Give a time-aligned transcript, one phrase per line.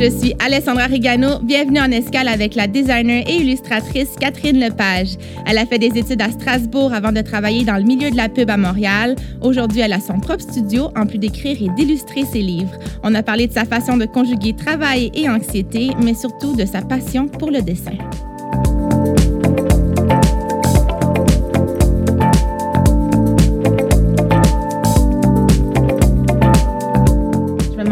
[0.00, 1.40] Je suis Alessandra Rigano.
[1.42, 5.16] Bienvenue en escale avec la designer et illustratrice Catherine Lepage.
[5.44, 8.28] Elle a fait des études à Strasbourg avant de travailler dans le milieu de la
[8.28, 9.16] pub à Montréal.
[9.40, 12.78] Aujourd'hui, elle a son propre studio en plus d'écrire et d'illustrer ses livres.
[13.02, 16.80] On a parlé de sa façon de conjuguer travail et anxiété, mais surtout de sa
[16.82, 17.98] passion pour le dessin.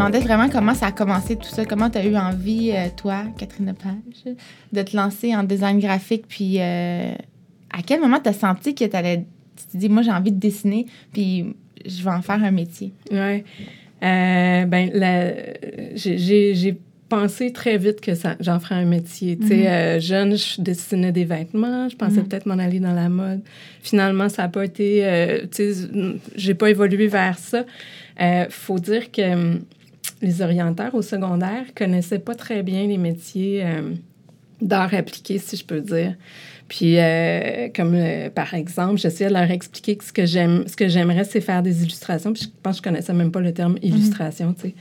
[0.07, 1.65] Demandais vraiment comment ça a commencé tout ça.
[1.65, 4.35] Comment tu as eu envie, euh, toi, Catherine Lepage,
[4.71, 6.25] de te lancer en design graphique?
[6.27, 7.11] Puis euh,
[7.71, 9.25] à quel moment tu as senti que tu allais.
[9.55, 12.93] Tu te dis, moi, j'ai envie de dessiner, puis je vais en faire un métier?
[13.11, 13.43] Oui.
[14.03, 14.91] Euh, ben,
[15.95, 16.77] j'ai
[17.09, 19.37] pensé très vite que j'en ferais un métier.
[19.37, 22.27] Tu sais, euh, jeune, je dessinais des vêtements, je pensais mm-hmm.
[22.27, 23.41] peut-être m'en aller dans la mode.
[23.81, 25.89] Finalement, ça n'a pas été, tu sais,
[26.35, 27.65] j'ai pas évolué vers ça.
[28.19, 29.59] Il faut dire que
[30.21, 33.93] les orienteurs au secondaire connaissaient pas très bien les métiers euh,
[34.61, 36.15] d'art appliqué, si je peux dire.
[36.67, 40.75] Puis, euh, comme euh, par exemple, j'essayais de leur expliquer que ce que j'aime, ce
[40.75, 42.33] que j'aimerais, c'est faire des illustrations.
[42.33, 44.75] Puis, je pense que je connaissais même pas le terme illustration, tu sais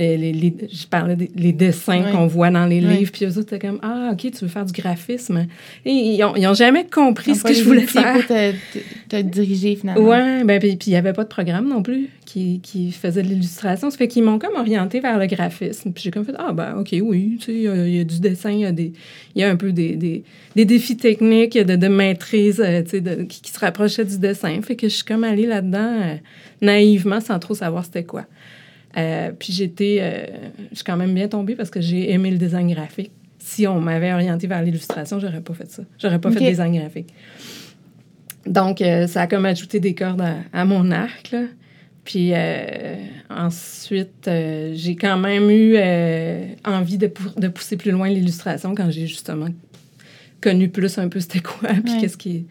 [0.00, 3.78] les, je parlais des dessins qu'on voit dans les livres, puis eux autres étaient comme
[3.82, 5.46] Ah, OK, tu veux faire du graphisme.
[5.84, 8.26] Et ils n'ont jamais compris ce que je voulais faire.
[8.26, 10.08] te diriger finalement.
[10.08, 13.28] Oui, ben, puis il n'y avait pas de programme non plus qui, qui faisait de
[13.28, 13.90] l'illustration.
[13.90, 15.92] Ça fait qu'ils m'ont comme orienté vers le graphisme.
[15.92, 18.50] Puis j'ai comme fait Ah, ben, OK, oui, tu sais, il y, a du dessin,
[18.50, 18.92] il y a, des,
[19.34, 20.22] y a un peu des, des,
[20.54, 24.60] des défis techniques de, de maîtrise euh, tu sais, qui, qui, se rapprochaient du dessin.
[24.62, 26.16] Fait que je suis comme allée là-dedans euh,
[26.62, 28.24] naïvement sans trop savoir c'était quoi.
[28.96, 30.26] Euh, puis j'étais, euh,
[30.70, 33.12] je suis quand même bien tombée parce que j'ai aimé le design graphique.
[33.38, 35.82] Si on m'avait orienté vers l'illustration, j'aurais pas fait ça.
[35.98, 37.14] J'aurais pas fait de design graphique.
[38.46, 41.30] Donc, euh, ça a comme ajouté des cordes à, mon arc.
[41.30, 41.44] Là.
[42.04, 42.32] Puis
[43.28, 44.28] ensuite,
[44.72, 45.76] j'ai quand même eu
[46.64, 49.48] envie de, de, pousser plus loin l'illustration quand j'ai justement
[50.40, 52.46] connu plus un peu c'était quoi, puis qu'est-ce qui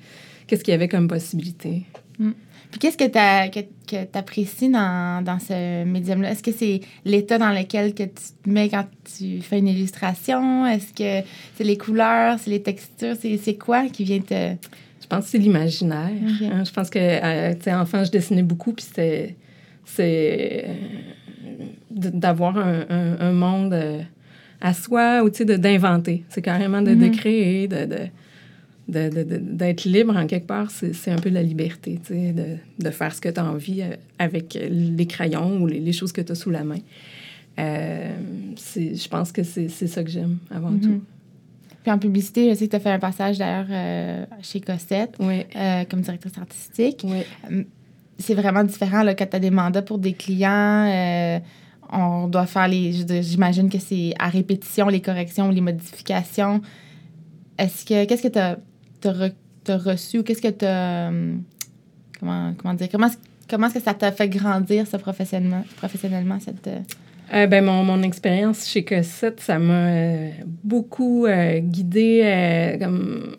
[0.50, 1.84] qu'est-ce qu'il y avait comme possibilité.
[2.18, 2.32] Mm.
[2.72, 3.68] Puis qu'est-ce que tu
[4.14, 6.32] apprécies dans, dans ce médium-là?
[6.32, 8.10] Est-ce que c'est l'état dans lequel que tu
[8.44, 8.86] te mets quand
[9.18, 10.66] tu fais une illustration?
[10.66, 13.16] Est-ce que c'est les couleurs, c'est les textures?
[13.20, 14.56] C'est quoi qui vient te...
[15.02, 16.12] Je pense que c'est l'imaginaire.
[16.44, 16.64] Hein.
[16.64, 19.36] Je pense que, euh, tu sais, enfant, je dessinais beaucoup, puis c'était...
[19.86, 20.68] C'est
[21.90, 22.86] d'avoir un,
[23.20, 24.02] un, monde euh,
[24.62, 26.24] à soi ou, tu sais, d'inventer.
[26.30, 27.18] C'est carrément de, de mm-hmm.
[27.18, 27.88] créer, de
[28.90, 33.14] d'être libre en quelque part, c'est un peu la liberté, tu sais, de, de, faire
[33.14, 36.36] ce que tu as envie euh, avec les crayons ou les, choses que tu as
[36.36, 36.80] sous la main.
[37.60, 38.12] Euh,
[38.76, 40.82] je pense que c'est ça que j'aime avant mm-hmm.
[40.82, 41.02] tout.
[41.84, 45.18] Puis en publicité, je sais que tu as fait un passage d'ailleurs euh, chez Cossette
[45.18, 47.06] comme directrice artistique.
[47.06, 47.66] Oui.
[48.18, 51.42] C'est vraiment différent là, quand tu as des mandats pour des clients.
[51.92, 52.92] on doit faire les.
[53.22, 56.62] J'imagine que c'est à répétition les corrections, les modifications.
[57.58, 58.06] Est-ce que.
[58.06, 58.58] Qu'est-ce que tu as
[59.02, 61.12] t'as reçu ou qu'est-ce que t'as.
[61.12, 61.36] Euh,
[62.20, 62.90] comment, comment dire?
[62.92, 63.10] Comment,
[63.50, 66.68] comment est-ce que ça t'a fait grandir, ça, professionnellement, professionnellement cette.
[66.68, 66.80] Euh?
[67.32, 70.32] Euh, ben, mon, mon expérience chez Cossette, ça m'a
[70.64, 71.28] beaucoup
[71.60, 73.36] guidée comme,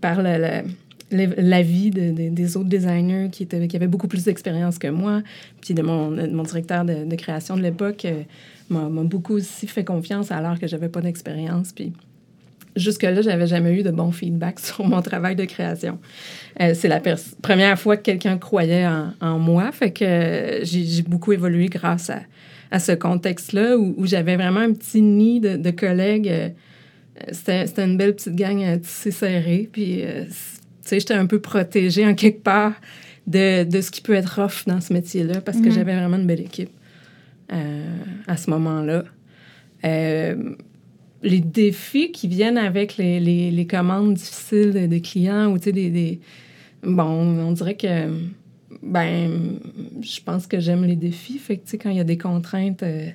[0.00, 0.62] par le,
[1.10, 5.22] la vie de, des autres designers qui, étaient, qui avaient beaucoup plus d'expérience que moi.
[5.60, 8.06] Puis de mon, mon directeur de création de l'époque
[8.70, 11.72] m'a beaucoup aussi fait confiance alors que j'avais pas d'expérience.
[11.72, 11.92] Puis
[12.76, 15.98] jusque-là, j'avais jamais eu de bon feedback sur mon travail de création.
[16.60, 17.00] Euh, c'est la
[17.42, 18.86] première fois que quelqu'un croyait
[19.20, 22.20] en, moi, fait que j'ai beaucoup évolué grâce à,
[22.70, 26.28] à ce contexte-là où, j'avais vraiment un petit nid de, collègues.
[26.28, 26.48] Euh,
[27.30, 30.32] c'était une belle petite gang assez serrée, puis euh, tu
[30.82, 32.72] sais, j'étais un peu protégée en quelque part
[33.26, 35.74] de, de, ce qui peut être off dans ce métier-là parce que mm-hmm.
[35.74, 36.70] j'avais vraiment une belle équipe
[38.26, 39.04] à ce moment-là
[41.24, 45.72] les défis qui viennent avec les, les, les commandes difficiles des clients ou, tu sais,
[45.72, 46.20] des, des,
[46.82, 48.10] Bon, on dirait que...
[48.82, 49.58] Ben,
[50.02, 51.38] je pense que j'aime les défis.
[51.38, 52.82] Fait que, tu sais, quand il y a des contraintes...
[52.82, 53.08] Euh,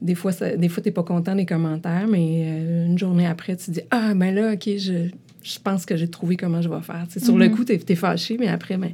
[0.00, 3.56] des fois, ça, des fois, t'es pas content des commentaires, mais euh, une journée après,
[3.56, 5.08] tu dis Ah, ben là, OK, je,
[5.42, 7.06] je pense que j'ai trouvé comment je vais faire.
[7.16, 7.50] sur le mm-hmm.
[7.50, 8.92] coup, tu es, fâché, mais après, ben,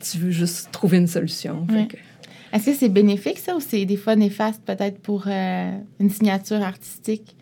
[0.00, 1.66] tu veux juste trouver une solution.
[2.54, 6.62] Est-ce que c'est bénéfique, ça, ou c'est des fois néfaste, peut-être, pour euh, une signature
[6.62, 7.34] artistique?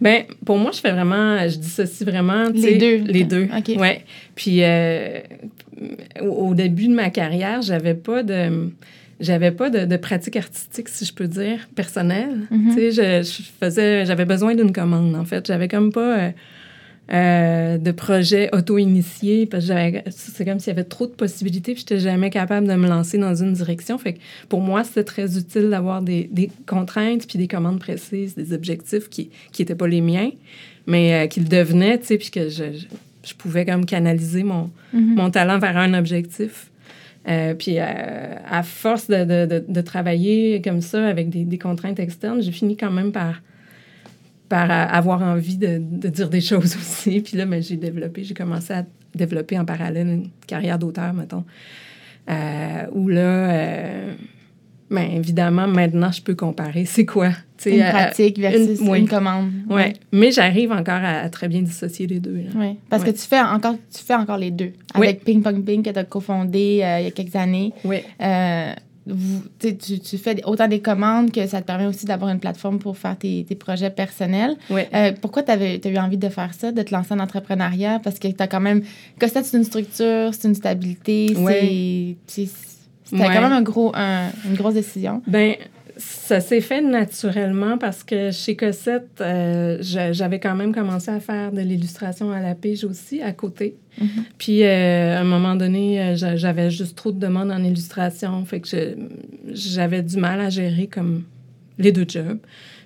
[0.00, 2.48] Ben pour moi, je fais vraiment, je dissocie vraiment.
[2.54, 2.98] Les deux.
[2.98, 3.48] Les deux.
[3.56, 3.76] OK.
[3.76, 4.04] Ouais.
[4.34, 5.20] Puis euh,
[6.22, 8.70] au, début de ma carrière, j'avais pas de.
[9.20, 12.46] J'avais pas de, pratique artistique, si je peux dire, personnelle.
[12.52, 12.74] Mm-hmm.
[12.74, 15.44] Tu sais, je, faisais, j'avais besoin d'une commande, en fait.
[15.44, 16.18] J'avais comme pas.
[16.18, 16.30] Euh,
[17.12, 19.46] euh, de projets auto-initiés.
[19.46, 19.72] Parce que
[20.10, 22.88] c'est comme s'il y avait trop de possibilités, puis je n'étais jamais capable de me
[22.88, 23.98] lancer dans une direction.
[23.98, 24.18] Fait que
[24.48, 29.08] pour moi, c'était très utile d'avoir des, des, contraintes, puis des commandes précises, des objectifs
[29.08, 30.30] qui n'étaient pas les miens,
[30.86, 32.64] mais euh, qui le devenaient, tu sais, puis que je,
[33.24, 35.14] je, pouvais comme canaliser mon, Mm-hmm.
[35.16, 36.70] mon talent vers un objectif.
[37.28, 42.40] Euh, puis à force de, de, de, travailler comme ça avec des, des contraintes externes,
[42.40, 43.42] j'ai fini quand même par
[44.48, 47.20] par avoir envie de, de, dire des choses aussi.
[47.20, 48.84] Puis là, ben, j'ai développé, j'ai commencé à
[49.14, 51.44] développer en parallèle une carrière d'auteur, mettons.
[52.30, 54.14] Euh, où là, euh,
[54.90, 56.84] ben, évidemment, maintenant, je peux comparer.
[56.84, 57.30] C'est quoi?
[57.66, 59.50] Une pratique versus une, une commande.
[59.68, 59.92] Oui, ouais.
[60.12, 62.44] mais j'arrive encore à, à, très bien dissocier les deux.
[62.54, 63.12] Oui, parce ouais.
[63.12, 64.72] que tu fais, encore, tu fais encore les deux.
[64.94, 67.72] Avec Ping Pong Ping que tu as cofondé euh, il y a quelques années.
[67.84, 67.98] Oui.
[69.08, 72.78] Vous, tu, tu, fais autant des commandes que ça te permet aussi d'avoir une plateforme
[72.78, 74.56] pour faire tes, tes projets personnels.
[74.70, 74.82] Oui.
[74.94, 78.00] Euh, pourquoi tu as eu envie de faire ça, de te lancer en entrepreneuriat?
[78.02, 78.82] Parce que tu as quand même.
[79.18, 82.16] Cossette, c'est une structure, c'est une stabilité, oui.
[82.26, 82.48] c'est.
[83.04, 83.34] C'était ouais.
[83.34, 85.22] quand même un gros, un, une grosse décision.
[85.26, 85.56] Ben
[85.98, 91.50] ça s'est fait naturellement parce que chez Cossette, euh, j'avais quand même commencé à faire
[91.50, 93.76] de l'illustration à la pige aussi, à côté.
[94.00, 94.08] Mm -hmm.
[94.38, 98.44] Puis, euh, à un moment donné, j'avais juste trop de demandes en illustration.
[98.44, 98.68] Fait que
[99.52, 101.24] j'avais du mal à gérer comme
[101.78, 102.38] les deux jobs.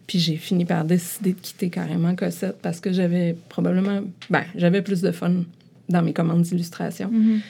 [0.06, 4.00] Puis, j'ai fini par décider de quitter carrément Cossette parce que j'avais probablement...
[4.30, 5.34] Ben, j'avais plus de fun
[5.90, 7.10] dans mes commandes d'illustration.
[7.10, 7.40] Mm -hmm.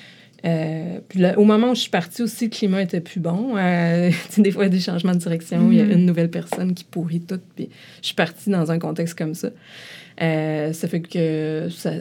[0.45, 3.57] Euh, puis là, au moment où je suis partie aussi, le climat était plus bon.
[3.57, 5.73] Euh, des fois, il y a des changements de direction, mm -hmm.
[5.73, 7.41] il y a une nouvelle personne qui pourrit tout.
[7.55, 7.69] Puis
[8.01, 9.51] je suis partie dans un contexte comme ça.
[10.21, 11.93] Euh, ça fait que ça,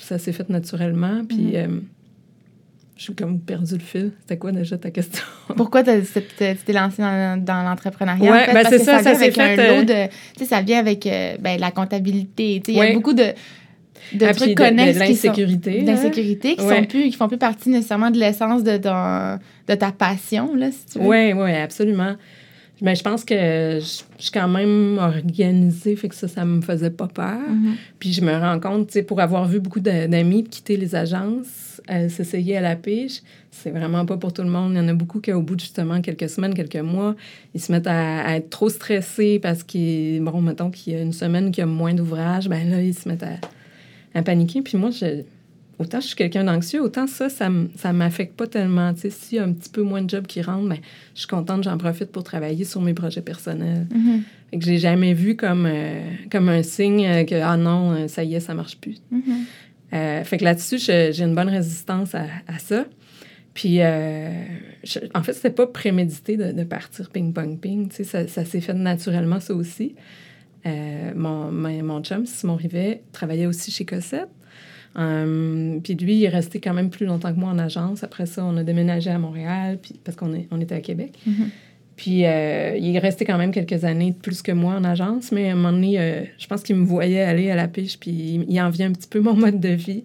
[0.00, 1.24] ça s'est fait naturellement.
[1.24, 1.80] Puis mm -hmm.
[2.96, 4.12] je suis comme perdu le fil.
[4.20, 5.24] C'était quoi déjà ta question?
[5.56, 5.90] Pourquoi tu
[6.38, 8.32] t'es lancée dans, dans l'entrepreneuriat?
[8.32, 9.56] Ouais, en fait, ben c'est ça, ça, ça s'est fait.
[9.70, 11.00] Lot de, ça vient avec
[11.44, 12.62] ben, la comptabilité.
[12.68, 13.28] Il y a beaucoup de
[14.12, 16.76] de ah, trucs connexes de, de l'insécurité qui, d'insécurité qui ouais.
[16.76, 19.38] sont plus qui font plus partie nécessairement de l'essence de ton,
[19.68, 21.06] de ta passion là si tu veux.
[21.06, 22.16] Oui oui absolument.
[22.82, 26.60] Mais je pense que je, je, suis quand même organisée, fait que ça, ça me
[26.62, 27.38] faisait pas peur.
[27.38, 27.74] Mm -hmm.
[28.00, 31.80] Puis je me rends compte, tu sais, pour avoir vu beaucoup d'amis quitter les agences,
[31.88, 33.22] euh, s'essayer à la pige,
[33.52, 34.72] c'est vraiment pas pour tout le monde.
[34.72, 37.14] Il y en a beaucoup qui, au bout de justement quelques semaines, quelques mois,
[37.54, 41.02] ils se mettent à, à être trop stressés parce qu'ils, bon, mettons qu'il y a
[41.02, 43.36] une semaine qu'il y a moins d'ouvrage, ben là, ils se mettent à
[44.14, 44.62] à paniquer.
[44.62, 45.22] Puis moi, je,
[45.78, 48.92] autant je suis quelqu'un d'anxieux, autant ça, ça ne m'affecte pas tellement.
[48.94, 50.78] Tu sais, s'il y a un petit peu moins de job qui rentre, ben,
[51.14, 53.86] je suis contente, j'en profite pour travailler sur mes projets personnels.
[53.94, 54.20] Mm -hmm.
[54.52, 58.34] Et que j'ai jamais vu comme, euh, comme un signe que, ah non, ça y
[58.34, 58.98] est, ça marche plus.
[59.10, 59.94] Mm -hmm.
[59.94, 62.84] euh, fait que là-dessus, j'ai une bonne résistance à, à ça.
[63.54, 64.30] Puis, euh,
[64.82, 67.88] je, en fait, c'était pas prémédité de, de, partir ping-pong-ping.
[67.88, 69.94] Tu sais, ça, ça s'est fait naturellement, ça aussi.
[70.66, 74.28] Euh, mon, mon, mon, chum, Simon Rivet, travaillait aussi chez Cossette.
[74.94, 78.04] Um, puis lui, il est resté quand même plus longtemps que moi en agence.
[78.04, 81.12] Après ça, on a déménagé à Montréal puis, parce qu'on on était à Québec.
[81.26, 81.48] Mm -hmm.
[81.96, 85.48] Puis euh, il est resté quand même quelques années plus que moi en agence, mais
[85.48, 88.10] à un moment donné, euh, je pense qu'il me voyait aller à la pêche, puis
[88.10, 90.02] il, il un petit peu mon mode de vie.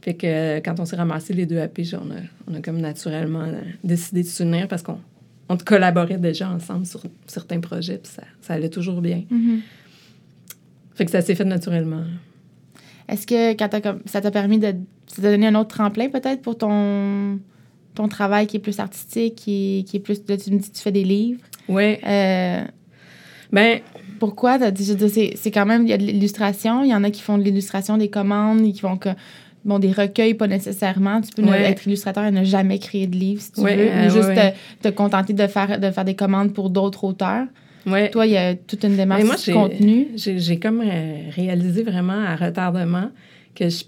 [0.00, 2.60] Fait que euh, quand on s'est ramassés les deux à pêche, on a, on a
[2.60, 3.46] comme naturellement
[3.84, 4.98] décidé de s'unir parce qu'on
[5.48, 9.24] on collaborait déjà ensemble sur certains projets, puis ça, ça allait toujours bien.
[9.30, 9.60] Mm -hmm.
[10.94, 12.04] Fait que ça s'est fait naturellement.
[13.08, 13.68] Est-ce que quand
[14.06, 14.74] ça t'a permis de
[15.14, 17.38] te donner un autre tremplin peut-être pour ton,
[17.94, 20.20] ton travail qui est plus artistique, qui, qui est plus...
[20.28, 21.40] Là, tu me dis tu fais des livres?
[21.68, 21.98] Oui.
[22.06, 22.64] Euh,
[23.52, 23.80] ben,
[24.18, 24.58] pourquoi?
[24.58, 25.82] C'est quand même...
[25.82, 26.84] Il y a de l'illustration.
[26.84, 29.10] Il y en a qui font de l'illustration des commandes, qui font que...
[29.64, 31.20] Bon, des recueils, pas nécessairement.
[31.20, 31.70] Tu peux ouais.
[31.70, 33.82] être illustrateur et ne jamais créer de livre, si tu ouais, veux.
[33.90, 37.46] Euh, juste ouais, te, te, contenter de faire, de faire des commandes pour d'autres auteurs.
[37.84, 40.08] Toi, il y a toute une démarche moi, de contenu.
[40.16, 43.10] J'ai comme réalisé vraiment à retardement
[43.54, 43.84] que je,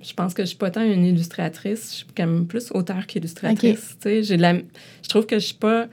[0.00, 3.06] je pense que je suis pas tant une illustratrice, je suis quand même plus auteur
[3.06, 3.96] qu'illustratrice.
[4.00, 4.22] Okay.
[4.22, 5.86] J'ai la, je trouve que je suis pas...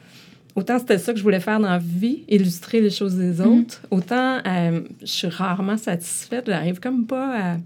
[0.56, 3.82] Autant c'était ça que je voulais faire dans la vie, illustrer les choses des autres,
[3.82, 3.88] mm.
[3.90, 6.46] autant euh, je suis rarement satisfaite.
[6.46, 7.58] J'arrive comme pas à,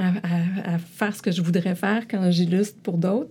[0.00, 3.30] à, à, à, faire ce que je voudrais faire quand j'illustre pour d'autres.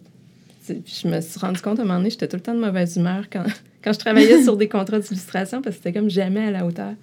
[0.68, 2.96] Je me suis rendu compte à un moment donné, j'étais tout le temps de mauvaise
[2.96, 3.46] humeur quand,
[3.84, 6.94] quand je travaillais sur des contrats d'illustration parce que c'était comme jamais à la hauteur.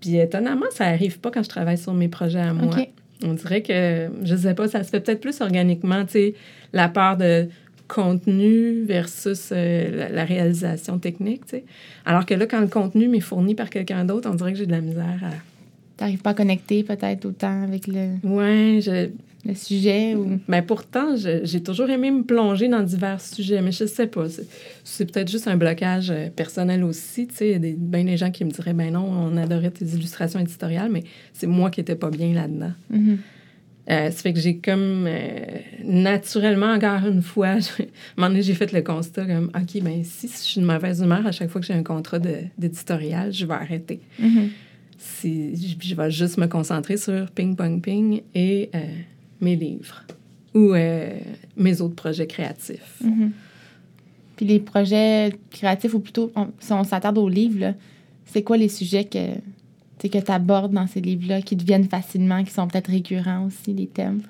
[0.00, 2.74] Puis étonnamment, ça n'arrive pas quand je travaille sur mes projets à moi.
[2.74, 2.90] Okay.
[3.24, 6.34] On dirait que, je sais pas, ça se fait peut-être plus organiquement, tu sais,
[6.72, 7.46] la part de
[7.86, 11.64] contenu versus euh, la, la, réalisation technique, tu sais.
[12.04, 14.66] Alors que là, quand le contenu m'est fourni par quelqu'un d'autre, on dirait que j'ai
[14.66, 15.20] de la misère
[15.96, 19.08] T'arrives pas à connecter peut-être autant avec le, Ouais, je,
[19.44, 20.38] le sujet ou...
[20.48, 24.26] Mais pourtant, j'ai toujours aimé me plonger dans divers sujets, mais je sais pas.
[24.28, 27.28] c'est- peut-être juste un blocage euh, personnel aussi.
[27.40, 29.84] Il y a des, ben des gens qui me diraient, ben non, on adorait tes
[29.84, 32.72] illustrations éditoriales, mais c'est moi qui étais pas bien là-dedans.
[33.90, 35.40] Euh, ça fait que j'ai comme euh,
[35.84, 39.82] naturellement, encore une fois, je- à un moment donné, j'ai fait le constat comme, OK,
[39.82, 42.20] ben si je suis de mauvaise humeur à chaque fois que j'ai un contrat
[42.58, 44.00] d'éditorial, je vais arrêter.
[44.20, 44.50] Mhm.
[44.50, 44.50] Si,
[45.22, 48.78] je, vais juste me concentrer sur Ping Pong Ping et euh,
[49.40, 50.04] mes livres
[50.54, 51.18] ou euh,
[51.56, 53.00] mes autres projets créatifs.
[53.02, 53.32] Mhm.
[54.36, 57.74] Puis les projets créatifs, ou plutôt, si on s'attarde aux livres,
[58.26, 59.34] c'est quoi les sujets que
[59.98, 63.86] tu que abordes dans ces livres-là, qui deviennent facilement, qui sont peut-être récurrents aussi, les
[63.86, 64.22] thèmes?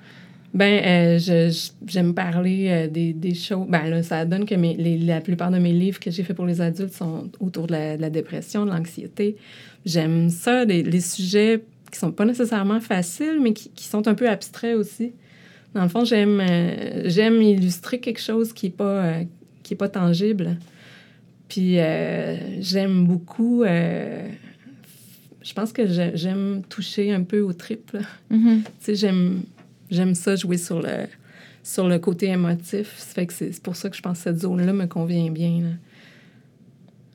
[0.53, 1.51] Ben, euh,
[1.87, 3.65] j'aime parler euh, des, des choses.
[3.67, 6.35] Ben là, ça donne que mes, les- la plupart de mes livres que j'ai faits
[6.35, 9.35] pour les adultes sont autour de la, de la dépression, de l'anxiété.
[9.83, 14.13] J'aime ça, les, les sujets qui sont pas nécessairement faciles, mais qui, qui sont un
[14.13, 15.13] peu abstraits aussi.
[15.73, 19.23] Dans le fond, j'aime euh, j'aime illustrer quelque chose qui est pas euh,
[19.63, 20.57] qui est pas tangible.
[21.49, 21.75] Puis
[22.59, 23.63] j'aime beaucoup.
[23.63, 27.99] je pense que j'ai- j'aime toucher un peu au triple.
[28.29, 28.61] Mhm.
[28.63, 29.43] Tu sais, j'aime,
[29.93, 31.07] j'aime ça jouer sur le,
[31.63, 32.93] sur le côté émotif.
[32.97, 35.77] Ça fait que c'est, pour ça que je pense que cette zone-là me convient bien.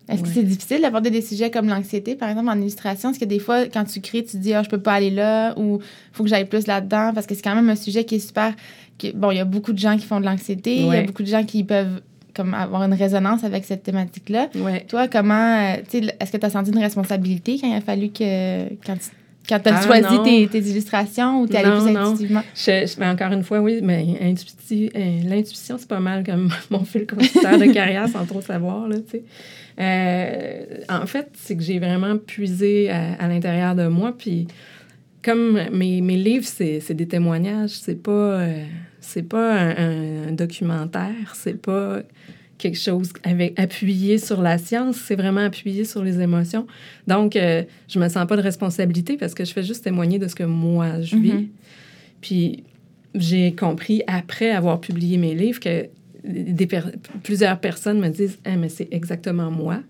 [0.09, 3.11] Est-ce que c'est difficile d'aborder des sujets comme l'anxiété, par exemple, en illustration?
[3.11, 5.11] Est-ce que des fois, quand tu crées, tu te dis, ah, je peux pas aller
[5.11, 5.81] là ou
[6.13, 7.13] faut que j'aille plus là-dedans?
[7.15, 8.55] Parce que c'est quand même un sujet qui est super.
[8.97, 11.03] qui- bon, il y a beaucoup de gens qui font de l'anxiété, il y a
[11.03, 12.01] beaucoup de gens qui peuvent
[12.35, 14.49] comme, avoir une résonance avec cette thématique-là.
[14.57, 14.85] Ouais.
[14.89, 15.75] Toi, comment.
[15.75, 18.69] euh, Est-ce que tu as senti une responsabilité quand il a fallu que.
[18.87, 19.11] Quand tu
[19.49, 22.43] quand as Ah, choisi tes, tes illustrations ou t'es allé Non, plus intuitivement?
[22.55, 26.85] Je, je- ben, encore une fois, oui, mais euh, l'intuition, c'est pas mal comme mon
[26.85, 28.89] fil conducteur de carrière sans trop savoir.
[28.89, 29.23] Là, tu sais.
[29.81, 34.13] Euh, en fait, c'est que j'ai vraiment puisé à, à l'intérieur de moi.
[34.17, 34.49] Puis,
[35.23, 38.65] comme mes, mes livres, c'est c'est des témoignages, c'est pas, euh,
[39.01, 42.01] c'est pas un, un documentaire, c'est pas
[42.59, 46.67] quelque chose avec appuyé sur la science, c'est vraiment appuyé sur les émotions.
[47.07, 50.27] Donc, euh, je me sens pas de responsabilité parce que je fais juste témoigner de
[50.29, 51.33] ce que moi je vis.
[51.33, 51.49] Mhm.
[52.21, 52.65] Puis
[53.15, 55.87] j'ai compris après avoir publié mes livres que
[56.25, 56.83] des per-
[57.23, 59.81] plusieurs personnes me disent ah mais c'est exactement moi.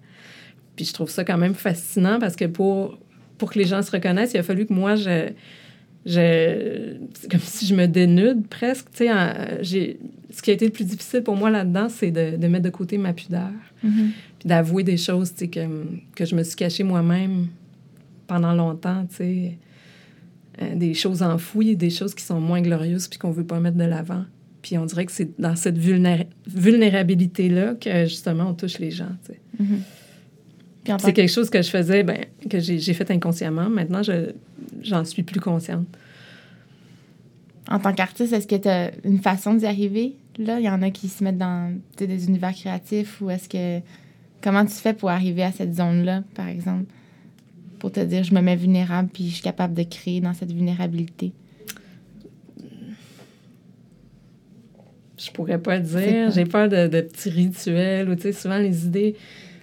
[0.77, 2.99] Puis je trouve ça quand même fascinant parce que pour
[3.39, 5.31] pour que les gens se reconnaissent, il a fallu que moi je
[6.09, 9.11] je c'est comme si je me dénude presque, tu sais,
[9.63, 9.99] j'ai
[10.31, 12.71] ce qui a été le plus difficile pour moi là-dedans, c'est de, de mettre de
[12.71, 13.51] côté ma pudeur
[13.85, 14.11] Mhm.
[14.41, 15.61] puis d'avouer des choses tu sais, que,
[16.17, 17.47] que je me suis cachée moi-même
[18.27, 19.59] pendant longtemps, tu sais.
[20.61, 23.77] Euh, des choses enfouies, des choses qui sont moins glorieuses puis qu'on veut pas mettre
[23.77, 24.25] de l'avant.
[24.61, 29.13] Puis on dirait que c'est dans cette vulnéra- vulnérabilité-là que justement on touche les gens.
[29.25, 29.41] tu sais.
[29.61, 29.69] Mhm.
[29.69, 29.83] Tant
[30.99, 33.69] C'est quelque chose que je faisais, ben, que j'ai fait inconsciemment.
[33.69, 34.33] Maintenant, je
[34.83, 35.87] j'en suis plus consciente.
[37.69, 40.17] En tant qu'artiste, est-ce que tu as une façon d'y arriver?
[40.39, 43.85] Là, il y en a qui se mettent dans des univers créatifs ou est-ce que.
[44.41, 46.85] Comment tu fais pour arriver à cette zone-là, par exemple?
[47.81, 50.53] Pour te dire, je me mets vulnérable puis je suis capable de créer dans cette
[50.53, 51.33] vulnérabilité.
[55.19, 56.31] Je pourrais pas dire.
[56.31, 59.17] J'ai peur de, de petits rituels ou, tu sais, souvent les idées.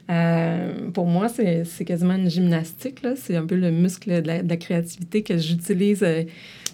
[0.09, 3.01] Euh, pour moi, c'est c'est quasiment une gymnastique.
[3.01, 3.13] là.
[3.15, 6.23] C'est un peu le muscle de la, de la créativité que j'utilise euh,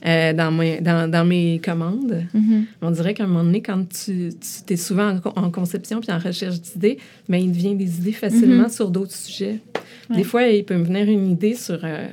[0.05, 2.23] euh, dans, mes, dans, dans mes commandes.
[2.33, 2.65] Mhm.
[2.81, 4.29] On dirait qu'à un moment donné, quand tu,
[4.67, 6.97] tu es souvent en, co- en conception puis en recherche d'idées,
[7.29, 8.69] ben, il devient des idées facilement Mhm.
[8.69, 9.59] sur d'autres sujets.
[10.09, 10.17] Ouais.
[10.17, 12.07] Des fois, il peut me venir une idée sur euh,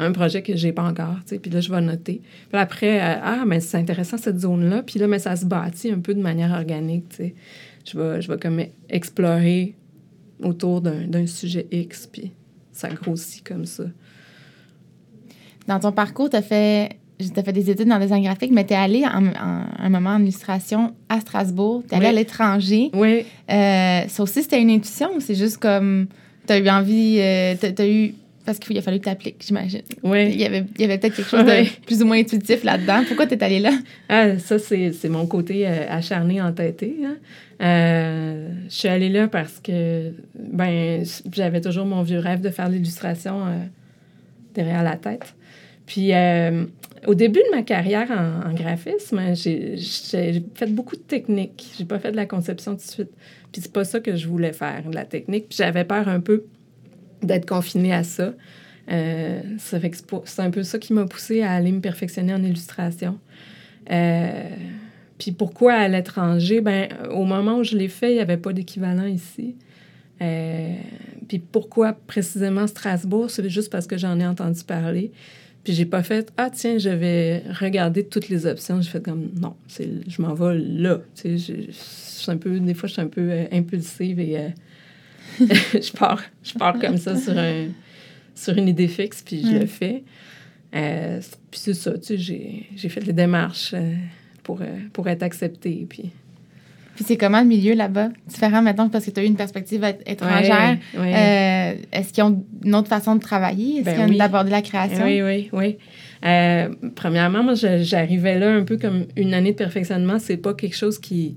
[0.00, 2.20] un projet que j'ai pas encore, tu sais, puis là, je vais noter.
[2.50, 5.90] Puis après, euh, ah, mais c'est intéressant cette zone-là, puis là, mais ça se bâtit
[5.90, 7.34] un peu de manière organique, tu sais.
[7.90, 8.60] Je vais, je vais comme
[8.90, 9.74] explorer
[10.42, 12.32] autour d'un sujet X, puis
[12.72, 13.84] ça grossit comme ça.
[15.66, 16.90] Dans ton parcours, tu as fait.
[17.34, 19.88] T'as fait des études dans le design graphique, mais tu es allé en, en- un
[19.88, 21.82] moment en illustration à Strasbourg.
[21.88, 22.10] Tu allé Oui.
[22.10, 22.90] à l'étranger.
[22.94, 26.06] Oui, Euh, ça aussi, c'était une intuition ou c'est juste comme.
[26.46, 27.16] Tu as eu envie.
[27.18, 28.14] euh, t'as t'as eu.
[28.48, 29.82] Parce qu'il a fallu que tu appliques, j'imagine.
[30.02, 30.34] Il oui.
[30.36, 31.64] y avait, il y avait peut-être quelque chose Ouais.
[31.64, 33.02] de plus ou moins intuitif là-dedans.
[33.06, 33.72] Pourquoi tu es allé là?
[34.08, 36.96] Ah, ça, c'est c'est mon côté euh, acharné, entêté.
[37.04, 37.16] Hein.
[37.60, 42.70] Euh, je suis allée là parce que ben j'avais toujours mon vieux rêve de faire
[42.70, 43.50] l'illustration euh,
[44.54, 45.34] derrière la tête.
[45.84, 46.64] Puis, euh,
[47.06, 51.66] au début de ma carrière en, en graphisme, j'ai j'ai fait beaucoup de techniques.
[51.78, 53.10] J'ai pas fait de la conception tout de suite.
[53.52, 55.48] Puis, c'est pas ça que je voulais faire, de la technique.
[55.50, 56.44] Puis, j'avais peur un peu
[57.22, 58.32] d'être confinée à ça.
[58.90, 62.32] Euh, ça fait que c'est un peu ça qui m'a poussée à aller me perfectionner
[62.32, 63.18] en illustration.
[63.90, 64.50] Euh,
[65.18, 66.60] puis pourquoi à l'étranger?
[66.60, 69.56] Ben, au moment où je l'ai fait, il n'y avait pas d'équivalent ici.
[70.22, 70.74] Euh,
[71.28, 73.30] puis pourquoi précisément Strasbourg?
[73.30, 75.12] C'est juste parce que j'en ai entendu parler.
[75.64, 78.80] Puis j'ai pas fait ah tiens je vais regarder toutes les options.
[78.80, 81.00] J'ai fait comme non je m'en vais là.
[81.14, 81.54] Tu sais
[82.24, 84.38] je, un peu des fois je suis un peu impulsive et
[85.72, 87.68] je pars je pars comme ça sur un
[88.34, 90.04] sur une idée fixe puis je le fais.
[90.74, 93.74] Euh, puis c'est ça tu sais j'ai fait les démarches
[94.42, 94.60] pour
[94.92, 96.12] pour être acceptée puis
[96.98, 98.08] puis c'est comment le milieu là-bas?
[98.26, 100.78] Différent maintenant parce que tu as eu une perspective étrangère.
[100.96, 103.76] Euh, est-ce qu'ils ont une autre façon de travailler?
[103.76, 105.04] Est-ce ben qu'ils ont d'aborder la création?
[105.04, 105.76] Oui, oui, oui.
[106.24, 110.18] Euh, premièrement, moi, j'arrivais là un peu comme une année de perfectionnement.
[110.18, 111.36] C'est pas quelque chose qui,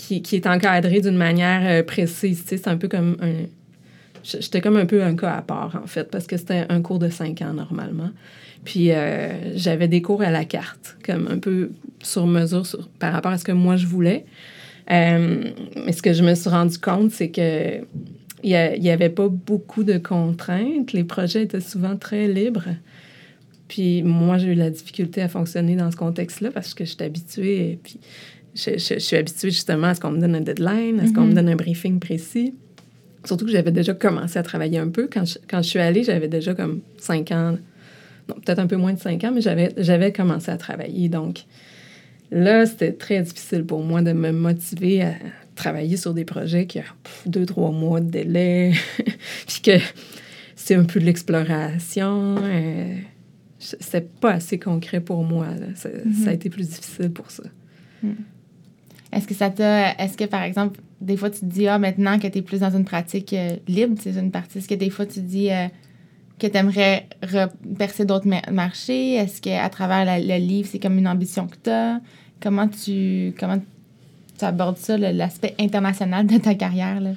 [0.00, 2.42] qui, est encadré d'une manière euh, précise.
[2.46, 3.46] C'est un peu comme un.
[4.22, 6.98] J'étais comme un peu un cas à part, en fait, parce que c'était un cours
[6.98, 8.10] de cinq ans normalement.
[8.64, 8.90] Puis
[9.54, 11.70] j'avais des cours à la carte, comme un peu
[12.02, 12.66] sur mesure
[12.98, 14.26] par rapport à ce que moi je voulais.
[14.90, 15.44] Euh,
[15.84, 17.80] mais ce que je me suis rendu compte, c'est que
[18.42, 20.94] il n'y avait pas beaucoup de contraintes.
[20.94, 22.68] Les projets étaient souvent très libres.
[23.68, 27.04] Puis moi, j'ai eu la difficulté à fonctionner dans ce contexte-là parce que je suis
[27.04, 27.78] habituée.
[28.54, 31.30] Je, suis habituée justement à ce qu'on me donne un deadline, à ce qu'on me
[31.30, 31.34] mm-hmm.
[31.34, 32.54] donne un briefing précis.
[33.24, 35.08] Surtout que j'avais déjà commencé à travailler un peu.
[35.12, 37.56] Quand je, quand je suis allée, j'avais déjà comme cinq ans,
[38.28, 41.08] non, peut-être un peu moins de cinq ans, mais j'avais commencé à travailler.
[41.08, 41.44] Donc,
[42.30, 45.14] Là, c'était très difficile pour moi de me motiver à
[45.56, 46.84] travailler sur des projets qui ont
[47.26, 48.72] deux, trois mois de délai,
[49.46, 49.78] puis que
[50.54, 52.36] c'est un peu de l'exploration.
[52.40, 52.94] Euh,
[53.58, 55.48] c'est pas assez concret pour moi.
[55.74, 56.32] Ça, a mm-hmm.
[56.32, 57.42] été plus difficile pour ça.
[58.02, 58.12] Mm.
[59.12, 59.92] Est-ce que ça t'a.
[59.98, 62.60] Est-ce que, par exemple, des fois, tu te dis, ah, maintenant que tu es plus
[62.60, 65.50] dans une pratique euh, libre, c'est une partie, est-ce que des fois, tu te dis
[65.50, 65.66] euh,
[66.38, 67.06] que tu aimerais
[67.78, 69.14] percer d'autres marchés?
[69.14, 72.00] Est-ce qu'à travers le livre, c'est comme une ambition que tu as?
[72.40, 73.58] Comment tu, comment
[74.38, 77.00] tu abordes ça, l'aspect international de ta carrière?
[77.00, 77.10] Là?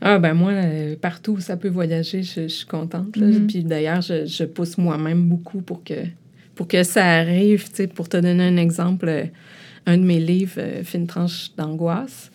[0.00, 3.16] Ah, ben moi, euh, partout où ça peut voyager, je, suis contente.
[3.16, 3.46] Mm-hmm.
[3.46, 6.06] Puis d'ailleurs, je, je, pousse moi-même beaucoup pour que,
[6.54, 7.68] pour que ça arrive.
[7.94, 9.30] Pour te donner un exemple,
[9.86, 12.30] un de mes livres, euh, Fine tranche d'angoisse,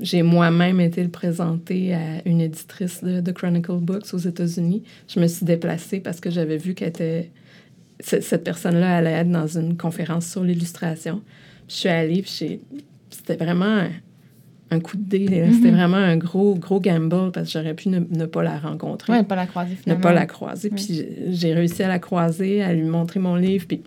[0.00, 4.82] j'ai moi-même été le présenter à une éditrice de, de, Chronicle Books aux États-Unis.
[5.06, 7.30] Je me suis déplacée parce que j'avais vu qu'elle était
[8.00, 11.22] cette personne-là allait être dans une conférence sur l'illustration.
[11.68, 12.60] Je suis allée, puis
[13.10, 13.82] c'était vraiment
[14.70, 15.28] un, coup de dé.
[15.28, 15.52] Mm-hmm.
[15.54, 19.12] C'était vraiment un gros, gros gamble parce que j'aurais pu ne, pas la rencontrer.
[19.12, 19.98] Oui, pas la croiser finalement.
[20.00, 20.70] Ne pas la croiser.
[20.70, 23.66] Puis j'ai réussi à la croiser, à lui montrer mon livre.
[23.68, 23.82] Puis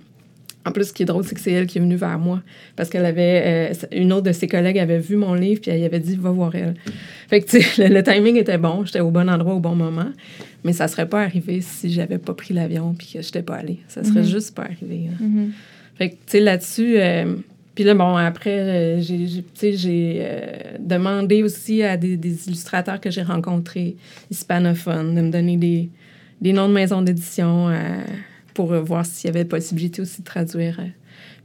[0.68, 2.42] en plus, ce qui est drôle, c'est que c'est elle qui est venue vers moi
[2.76, 3.72] parce qu'elle avait.
[3.72, 6.30] Euh, une autre de ses collègues avait vu mon livre, puis elle avait dit Va
[6.30, 6.76] voir elle.
[7.30, 8.84] Fait que, tu sais, le, timing était bon.
[8.84, 10.12] J'étais au bon endroit au bon moment.
[10.66, 13.80] Mais ça serait pas arrivé si j'avais pas pris l'avion puis que j'étais pas allée.
[13.88, 14.32] Ça serait mm-hmm.
[14.32, 15.10] juste pas arrivé.
[15.22, 15.50] Mm-hmm.
[15.96, 16.96] Fait que, tu sais, là-dessus.
[16.98, 17.36] Euh,
[17.74, 20.26] puis là, bon, après, euh, j'ai
[20.80, 22.16] demandé aussi à des,
[22.48, 23.96] illustrateurs que j'ai rencontrés,
[24.32, 25.90] hispanophones, de me donner des,
[26.42, 27.70] des noms de maisons d'édition
[28.58, 30.80] pour euh, voir s'il y avait possibilité aussi de traduire.
[30.80, 30.88] Euh.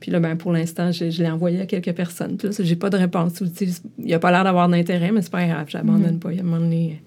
[0.01, 2.39] Puis là, ben, pour l'instant, je, l'ai envoyé à quelques personnes.
[2.39, 3.43] Puis là, j'ai pas de réponse.
[3.61, 6.19] Il n'y a pas l'air d'avoir d'intérêt, mais c'est pas grave, j'abandonne mm-hmm.
[6.19, 6.33] pas.
[6.33, 7.03] Il y a un moment donné...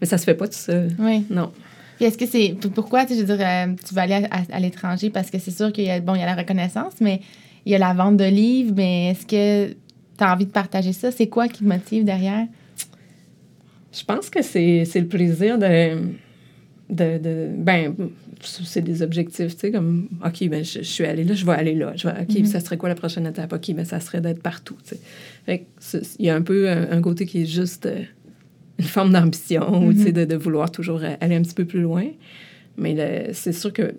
[0.00, 0.88] Mais ça se fait pas tout seul.
[0.98, 1.26] Oui.
[1.28, 1.52] Non.
[1.96, 2.56] Puis est-ce que c'est.
[2.74, 5.10] Pourquoi, tu, je dirais, euh, tu vas aller à, l'étranger?
[5.10, 7.20] Parce que c'est sûr qu'il y a, bon, il y a la reconnaissance, mais
[7.66, 9.72] il y a la vente de livres, mais est-ce que
[10.16, 11.10] tu as envie de partager ça?
[11.10, 12.46] C'est quoi qui te motive derrière?
[13.92, 15.98] Je pense que c'est le plaisir de.
[16.90, 17.94] De, de ben,
[18.40, 21.74] c'est des objectifs, tu sais, comme, OK, ben, je, suis allée là, je vais aller
[21.74, 21.92] là.
[21.96, 22.44] Je vais, OK, mm-hmm.
[22.46, 23.52] ça serait quoi la prochaine étape?
[23.52, 24.96] OK, ben, ça serait d'être partout, tu
[25.46, 25.66] sais.
[26.18, 28.02] Il y a un peu un, côté qui est juste euh,
[28.78, 30.12] une forme d'ambition, ou, tu sais, mm-hmm.
[30.12, 32.06] de, de, vouloir toujours aller un petit peu plus loin.
[32.76, 33.94] Mais c'est sûr que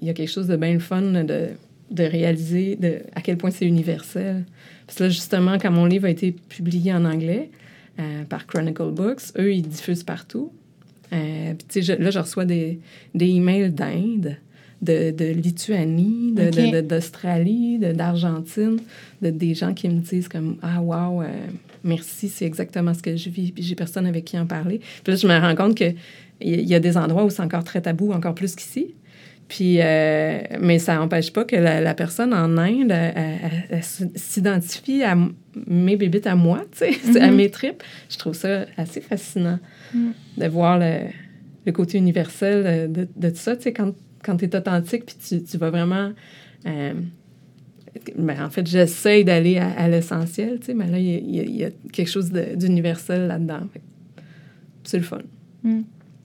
[0.00, 1.48] il y a quelque chose de bien le fun de,
[1.90, 4.44] de réaliser de, à quel point c'est universel.
[4.86, 7.50] Parce que là, justement, quand mon livre a été publié en anglais
[7.98, 10.52] euh, par Chronicle Books, eux, ils diffusent partout.
[11.14, 11.54] Euh,
[11.98, 12.80] là, je reçois des,
[13.14, 14.36] des emails d'Inde,
[14.82, 16.34] de, de, Lituanie,
[16.82, 18.78] d'Australie, de, d'Argentine,
[19.22, 21.26] de, des gens qui me disent comme Ah, wow, euh,
[21.82, 23.52] merci, c'est exactement ce que je vis.
[23.52, 24.80] Puis j'ai personne avec qui en parler.
[25.02, 25.94] Puis là, je me rends compte qu'il
[26.40, 28.94] y a des endroits où c'est encore très tabou, encore plus qu'ici.
[29.54, 32.92] Puis, euh, mais ça n'empêche pas que la, personne en Inde
[34.16, 35.16] s'identifie à
[35.68, 36.88] mes bébites à moi, tu sais,
[37.20, 37.34] à mm-hmm.
[37.36, 37.84] mes tripes.
[38.10, 39.60] Je trouve ça assez fascinant
[39.94, 40.10] mm.
[40.38, 44.56] de voir le, côté universel de, de, tout ça, tu sais, quand, quand tu es
[44.56, 46.10] authentique, puis tu, tu vas vraiment...
[46.66, 46.94] Euh,
[48.16, 52.10] ben, en fait, j'essaie d'aller à, l'essentiel, tu sais, mais là, il y, a quelque
[52.10, 53.68] chose d'universel là-dedans.
[54.82, 55.22] C'est le fun.
[55.62, 55.82] Mm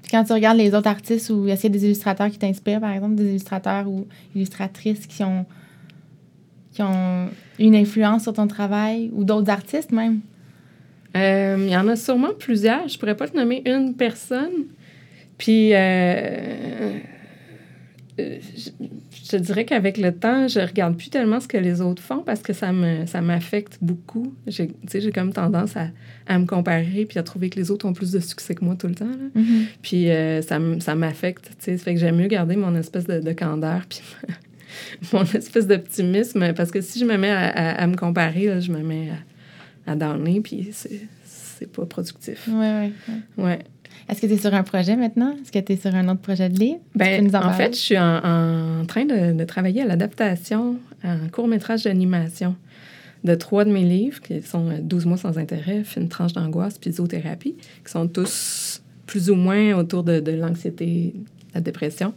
[0.09, 3.29] quand tu regardes les autres artistes ou a des illustrateurs qui t'inspirent, par exemple, des
[3.29, 5.45] illustrateurs ou illustratrices qui ont,
[6.73, 10.21] qui ont une influence sur ton travail ou d'autres artistes même?
[11.17, 12.87] Euh, il y en a sûrement plusieurs.
[12.87, 14.67] Je pourrais pas te nommer une personne.
[15.37, 16.99] Puis, euh,
[18.19, 18.37] euh,
[19.31, 22.19] je, te dirais qu'avec le temps, je regarde plus tellement ce que les autres font
[22.19, 24.33] parce que ça me ça m'affecte beaucoup.
[24.47, 25.87] J'ai tu sais, j'ai comme tendance à,
[26.27, 28.75] à me comparer puis à trouver que les autres ont plus de succès que moi
[28.75, 29.05] tout le temps.
[29.05, 29.29] là.
[29.41, 29.65] Mhm.
[29.81, 31.77] Puis euh, ça, ça m'affecte, tu sais.
[31.77, 34.01] Ça fait que j'aime mieux garder mon espèce de, de candeur puis
[35.13, 38.59] mon espèce d'optimisme parce que si je me mets à, à- à me comparer, là,
[38.59, 39.09] je me mets
[39.87, 42.47] à, à downer puis c'est c'est pas productif.
[42.47, 42.91] Ouais, ouais,
[43.37, 43.43] ouais.
[43.43, 43.59] Ouais.
[44.09, 45.35] Est-ce que tu es sur un projet maintenant?
[45.41, 46.79] Est-ce que tu es sur un autre projet de livre?
[46.95, 51.27] Ben, nous en fait, je suis en, en train de, de travailler à l'adaptation, un
[51.29, 52.55] court-métrage d'animation
[53.23, 56.77] de trois de mes livres, qui sont euh, 12 mois sans intérêt, Fine tranche d'angoisse,
[56.77, 61.13] puis zoothérapie, qui sont tous plus ou moins autour de, de l'anxiété,
[61.53, 62.13] la dépression.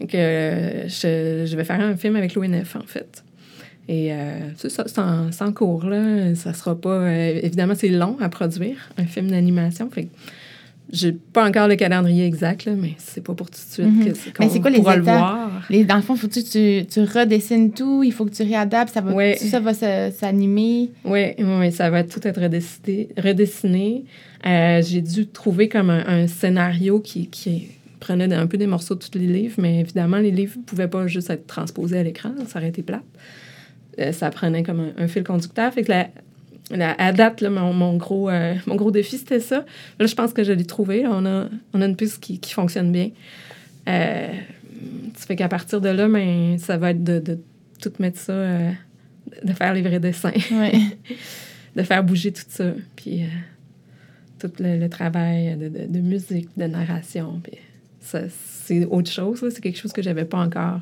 [0.00, 3.22] Donc, euh, je, je vais faire un film avec l'ONF, en fait.
[3.88, 4.84] Et euh, c'est ça,
[5.40, 6.34] en cours, là.
[6.34, 6.88] Ça sera pas...
[7.02, 9.88] euh, évidemment, c'est long à produire, un film d'animation.
[9.90, 10.08] Fait que
[10.92, 14.04] j'ai pas encore le calendrier exact, là, mais c'est pas pour tout de suite Mhm.
[14.06, 15.18] que c'est Mais qu'on c'est quoi les pourra le étapes?
[15.18, 15.62] voir.
[15.68, 18.92] Les, dans le fond, faut que tu, tu redessines tout, il faut que tu réadaptes,
[18.94, 19.36] ça va, Ouais.
[19.36, 20.90] tout ça va s'animer?
[21.04, 23.08] Oui, oui, ça va tout être redessiné.
[23.16, 24.04] redessiné.
[24.46, 27.68] Euh, j'ai dû trouver comme un, un scénario qui, qui
[27.98, 30.88] prenait un peu des morceaux de tous les livres, mais évidemment, les livres ne pouvaient
[30.88, 33.02] pas juste être transposés à l'écran, ça aurait été plate.
[33.98, 35.72] Euh, ça prenait comme un, un fil conducteur.
[35.72, 36.08] Fait que la,
[36.70, 39.64] la- à date, là, mon, mon gros, euh, mon gros défi, c'était ça.
[39.98, 41.02] Là, je pense que je l'ai trouvé.
[41.02, 41.10] là.
[41.12, 43.10] On, a, on a une piste qui, qui fonctionne bien.
[43.88, 44.28] Euh,
[45.16, 47.38] ça fait qu'à partir de là, ben, ça va être de, de
[47.80, 48.70] tout mettre ça, euh,
[49.44, 50.72] de faire les vrais dessins Ouais.
[51.76, 52.72] de faire bouger tout ça.
[52.96, 53.26] Puis euh,
[54.40, 57.40] tout le, le travail de, de- de musique, de narration.
[57.42, 57.58] Puis
[58.00, 58.22] ça,
[58.56, 59.44] c'est autre chose.
[59.54, 60.80] C'est quelque chose que j'avais pas encore.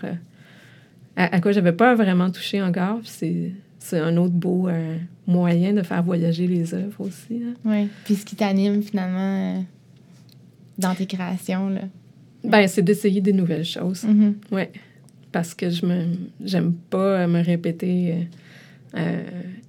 [1.16, 3.00] à, à quoi j'avais pas vraiment touché encore.
[3.00, 3.52] Puis c'est,
[3.86, 7.42] c'est un autre beau euh, moyen de faire voyager les œuvres aussi.
[7.66, 7.86] ouais.
[8.06, 9.60] Puis ce qui t'anime finalement euh,
[10.78, 11.82] dans tes créations, là.
[12.42, 14.04] Ben, c'est d'essayer des nouvelles choses.
[14.04, 14.36] Mhm.
[14.50, 14.70] Ouais.
[15.32, 16.04] Parce que je me
[16.42, 18.14] j'aime pas euh, me répéter.
[18.96, 19.22] euh,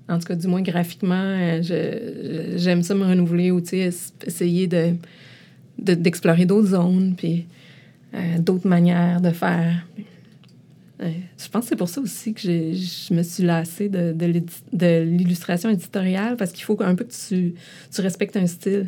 [0.07, 4.93] en tout cas, du moins graphiquement, j'aime ça me renouveler ou essayer de,
[5.81, 7.45] de- d'explorer d'autres zones, puis
[8.39, 9.85] d'autres manières de faire.
[11.01, 15.01] Euh, je pense que c'est pour ça aussi que je me suis lassée de, de,
[15.01, 17.53] l'illustration éditoriale, parce qu'il faut un peu que tu,
[17.93, 18.87] tu respectes un style.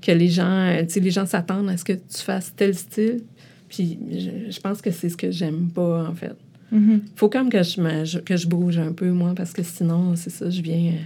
[0.00, 3.22] Que les gens, euh, les gens s'attendent à ce que tu fasses tel style.
[3.68, 6.34] Puis je, je pense que c'est ce que j'aime pas, en fait.
[6.72, 7.02] Mhm.
[7.14, 10.50] faut comme que je, que je bouge un peu, moi, parce que sinon, c'est ça,
[10.50, 10.98] je viens, euh,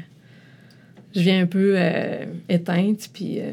[1.15, 3.53] je viens un peu euh, éteinte, puis euh,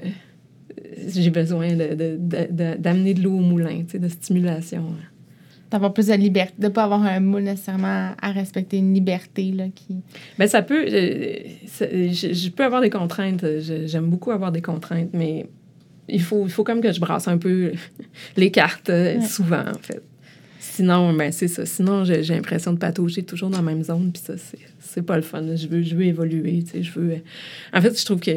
[1.08, 4.86] j'ai besoin de, de- de- de- d'amener de l'eau au moulin, de stimulation.
[5.72, 9.66] D'avoir plus de liberté, de pas avoir un moule nécessairement à respecter une liberté, là,
[9.74, 9.96] qui...
[10.38, 13.44] Ben ça peut, euh, ça- je, je peux avoir des contraintes,
[13.86, 15.48] j'aime beaucoup avoir des contraintes, mais
[16.08, 17.72] il faut, il faut comme que je brasse un peu
[18.38, 19.26] les cartes euh, Ouais.
[19.26, 20.02] souvent, en fait.
[20.76, 21.66] Sinon, ben c'est ça.
[21.66, 25.22] Sinon, j'ai l'impression de patauger toujours dans la même zone, puis ça, c'est- pas le
[25.24, 25.42] fun.
[25.42, 25.56] là.
[25.58, 27.16] Je veux, je veux évoluer, tu sais, je veux...
[27.74, 28.32] En fait, je trouve que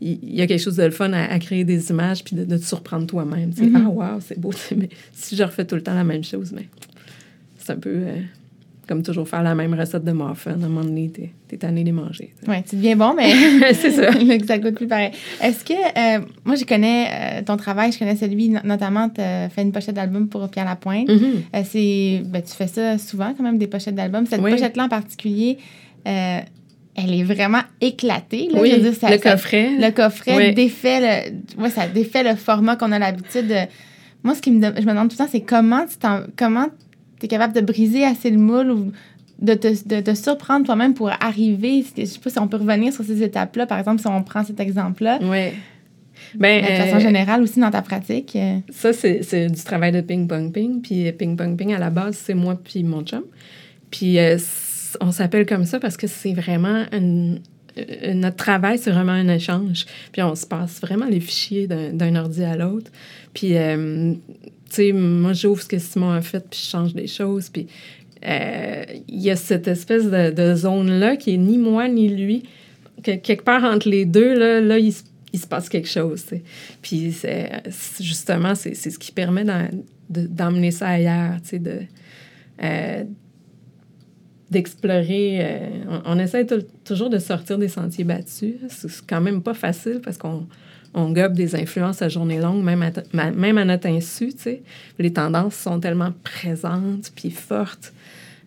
[0.00, 2.44] il y a quelque chose de le fun à, à créer des images, puis de,
[2.44, 3.52] de te surprendre toi-même.
[3.52, 3.66] sais.
[3.66, 3.76] Mhm.
[3.86, 4.52] Ah, wow, c'est beau.
[4.76, 6.64] Mais si je refais tout le temps la même chose, ben,
[7.58, 8.20] c'est un peu euh,
[8.88, 10.52] comme toujours faire la même recette de muffin.
[10.52, 12.32] À un moment donné, t'es t'es tanné de les manger.
[12.48, 13.32] Ouais, tu deviens bon, mais...
[13.74, 14.10] C'est ça.
[14.46, 15.10] Ça goûte plus pareil.
[15.42, 15.72] Est-ce que...
[15.74, 19.62] euh, moi, je connais euh, ton travail, je connais celui, no- notamment, tu as fait
[19.62, 21.08] une pochette d'album pour Pierre Lapointe.
[21.10, 24.26] Euh, c'est, ben, tu fais ça souvent, quand même, des pochettes d'albums.
[24.26, 24.50] Cette Oui.
[24.52, 25.58] pochette-là en particulier,
[26.04, 28.48] elle est vraiment éclatée.
[28.52, 29.70] Là, Oui, Je veux dire, ça- le ça- coffret.
[29.78, 30.54] le coffret Oui.
[30.54, 33.56] défait le, ouais, ça défait le format qu'on a l'habitude de.
[34.24, 36.22] Moi, ce qui me, je me demande tout le temps, c'est comment tu t'en-
[37.18, 38.92] comment es capable de briser assez le moule ou
[39.40, 41.84] de te, de te surprendre toi-même pour arriver.
[41.96, 43.66] Je sais pas si on peut revenir sur ces étapes-là.
[43.66, 45.52] Par exemple, si on prend cet exemple-là, Oui.
[46.34, 48.34] Ben, de façon euh, générale aussi dans ta pratique.
[48.36, 50.80] euh, Ça, c'est c'est du travail de ping-pong-ping.
[50.80, 53.22] Puis euh, ping-pong-ping, à la base, c'est moi puis mon chum.
[53.90, 54.38] Puis euh,
[55.02, 57.40] on s'appelle comme ça parce que c'est vraiment une-
[58.14, 59.84] notre travail, c'est vraiment un échange.
[60.10, 62.90] Puis on se passe vraiment les fichiers d'un d'un ordi à l'autre.
[63.34, 67.06] Puis, euh, tu sais, moi, j'ouvre ce que Simon a fait, puis je change des
[67.06, 67.48] choses.
[67.48, 67.66] Puis
[68.26, 72.42] euh, il y a cette espèce de, zone-là qui est ni moi ni lui.
[73.02, 74.92] Que, quelque part entre les deux, là, là il,
[75.32, 76.24] il se passe quelque chose.
[76.82, 77.62] Puis c'est,
[78.00, 79.44] justement, c'est, ce qui permet
[80.08, 81.80] d'emmener ça ailleurs, de,
[82.62, 83.04] euh,
[84.50, 85.38] d'explorer.
[85.40, 88.54] euh, on, on essaie tou- toujours de sortir des sentiers battus.
[88.68, 90.46] C'est quand même pas facile parce qu'on
[90.94, 94.62] on gobe des influences à journée longue, même à, même à notre insu, tu sais.
[94.98, 97.92] Les tendances sont tellement présentes puis fortes.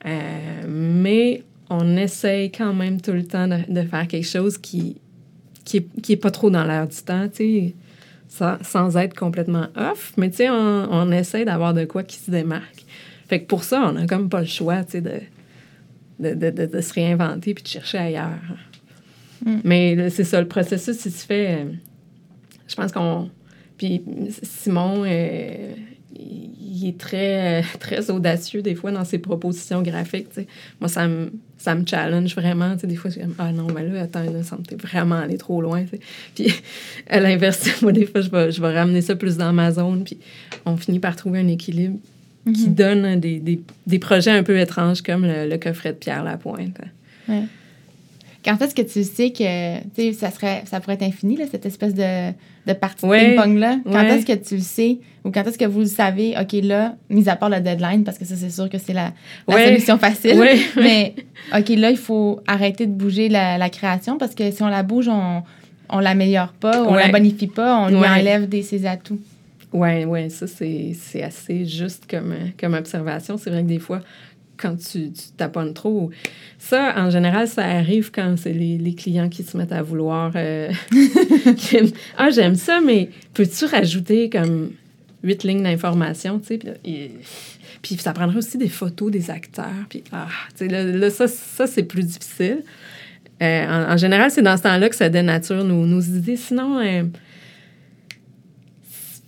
[0.06, 4.98] Euh, mais on essaye quand même tout le temps de, de faire quelque chose qui,
[5.66, 7.76] qui, est, qui est pas trop dans l'air du temps, tu sais,
[8.28, 10.14] sans, sans être complètement off.
[10.18, 12.86] Mais tu sais, on, on essaie d'avoir de quoi qui se démarque.
[13.28, 15.20] Fait que pour ça, on n'a comme pas le choix, tu sais, de,
[16.20, 18.40] de, de, de, se réinventer puis de chercher ailleurs.
[19.46, 19.60] Mm.
[19.64, 21.66] Mais c'est ça, le processus, il se fait...
[22.70, 23.30] Je pense qu'on...
[23.78, 24.02] Puis
[24.44, 25.74] Simon, euh,
[26.80, 30.28] il est très, très audacieux des fois dans ses propositions graphiques.
[30.80, 32.76] Moi, ça me, ça me challenge vraiment.
[32.76, 35.62] des fois, je dis Ah non, mais là, attends, ça me fait vraiment aller trop
[35.62, 35.86] loin.
[36.36, 36.54] Puis
[37.10, 40.04] à l'inverse, moi, des fois, je vais, je vais ramener ça plus dans ma zone.
[40.04, 40.18] Puis
[40.66, 41.98] on finit par trouver un équilibre
[42.54, 42.76] qui mhm.
[42.76, 46.78] donne des, des, des, projets un peu étranges comme le, coffret de Pierre Lapointe.
[47.28, 47.44] Ouais.
[48.44, 51.94] Quand est-ce que tu sais que ça, serait, ça pourrait être infini, là, cette espèce
[51.94, 52.32] de,
[52.68, 53.80] de partie de ping-pong-là?
[53.86, 56.96] Quand est-ce que tu le sais ou quand est-ce que vous le savez, OK, là,
[57.10, 59.12] mis à part le deadline, parce que ça, c'est sûr que c'est la,
[59.48, 60.42] la solution facile,
[60.78, 61.16] mais
[61.54, 64.84] OK, là, il faut arrêter de bouger la, la, création parce que si on la
[64.84, 65.44] bouge, on
[65.90, 69.20] on l'améliore pas, on la bonifie pas, on lui enlève des, ses atouts.
[69.72, 73.38] Oui, oui, ça, c'est assez juste comme, comme observation.
[73.38, 74.02] C'est vrai que des fois,
[74.60, 76.12] quand tu, tu taponnes trop.
[76.58, 80.32] Ça, en général, ça arrive quand c'est les, clients qui se mettent à vouloir.
[80.36, 80.72] Euh,
[82.18, 84.72] ah, j'aime ça, mais peux-tu rajouter comme
[85.24, 87.12] huit lignes d'information, tu sais?
[87.82, 89.86] Puis, ça prendrait aussi des photos des acteurs.
[89.90, 90.28] Puis, ah,
[90.60, 92.64] là, ça, ça c'est plus difficile.
[93.42, 96.36] Euh, en, général, c'est dans ce temps-là que ça dénature nos, nos idées.
[96.36, 97.04] Sinon, euh,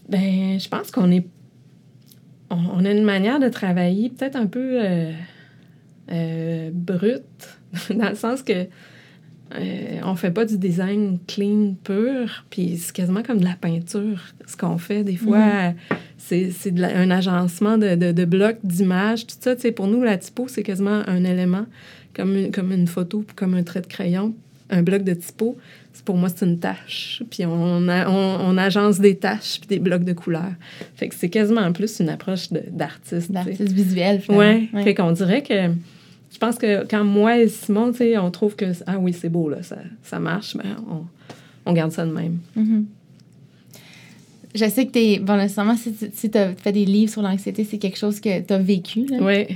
[0.09, 1.25] ben, je pense qu'on est
[2.51, 5.11] on, a une manière de travailler peut-être un peu euh,
[6.11, 7.59] euh, brute,
[7.89, 8.67] dans le sens que
[9.53, 14.21] euh, on fait pas du design clean pur, puis c'est quasiment comme de la peinture,
[14.47, 15.03] ce qu'on fait.
[15.03, 15.75] Des fois, mm.
[16.17, 19.55] c'est un agencement de, de, blocs, d'images, tout ça.
[19.75, 21.65] pour nous, la typo, c'est quasiment un élément,
[22.13, 24.33] comme une, comme une photo, comme un trait de crayon,
[24.69, 25.57] un bloc de typo
[26.05, 27.21] pour moi, c'est une tâche.
[27.29, 30.53] Puis on, on, agence des tâches puis des blocs de couleurs.
[30.95, 33.31] Fait que c'est quasiment plus une approche d'artiste.
[33.31, 34.69] D'artiste visuel, Oui.
[34.73, 34.83] Ouais.
[34.83, 35.69] Fait qu'on dirait que...
[36.33, 38.65] Je pense que quand moi et Simon, tu sais, on trouve que...
[38.87, 41.05] Ah oui, c'est beau, là, ça, ça marche, mais ben, on,
[41.65, 42.39] on, garde ça de même.
[42.57, 42.83] Mm-hmm.
[44.55, 45.19] Je sais que tu es...
[45.19, 48.39] Bon, nécessairement, si, si tu as fait des livres sur l'anxiété, c'est quelque chose que
[48.39, 49.05] tu as vécu.
[49.19, 49.47] Oui.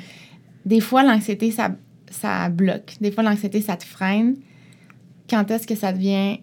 [0.65, 1.71] Des fois, l'anxiété, ça,
[2.11, 2.95] ça bloque.
[2.99, 4.35] Des fois, l'anxiété, ça te freine
[5.29, 6.39] quand est-ce que ça devient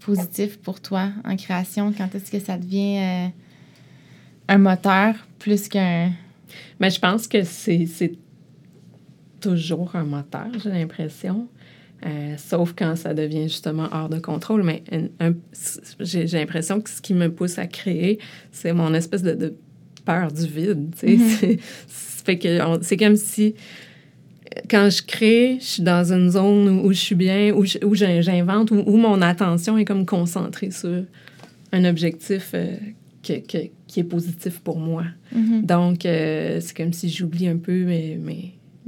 [0.00, 1.92] positif pour toi en création?
[1.92, 3.26] Quand est-ce que ça devient euh,
[4.48, 6.10] un moteur plus qu'un...
[6.80, 8.12] Mais ben, je pense que c'est
[9.40, 11.48] toujours un moteur, j'ai l'impression.
[12.06, 14.62] Euh, sauf quand ça devient justement hors de contrôle.
[14.62, 14.82] Mais
[16.00, 18.18] j'ai l'impression que ce qui me pousse à créer,
[18.52, 19.54] c'est mon espèce de,
[20.04, 20.94] peur du vide.
[21.02, 21.60] Mm-hmm.
[22.82, 23.54] C'est comme si
[24.68, 28.96] quand je crée, je suis dans une zone où, je suis bien, où, j'invente, où,
[28.96, 31.04] mon attention est comme concentrée sur
[31.72, 32.76] un objectif euh,
[33.22, 35.04] qui est positif pour moi.
[35.34, 35.66] Mm-hmm.
[35.66, 38.18] Donc, euh, c'est comme si j'oublie un peu mes,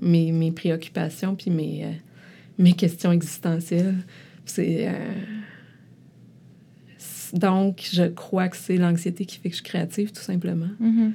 [0.01, 1.90] mes, mes, préoccupations puis mes, euh,
[2.59, 3.94] mes questions existentielles.
[4.44, 4.88] C'est...
[7.33, 10.70] donc, je crois que c'est l'anxiété qui fait que je suis créative, tout simplement.
[10.83, 11.11] Mm-hmm.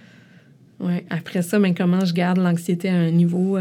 [0.79, 1.05] Ouais.
[1.09, 3.57] Après ça, ben, comment je garde l'anxiété à un niveau